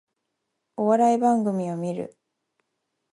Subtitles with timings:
[0.77, 2.17] お笑い番組を観る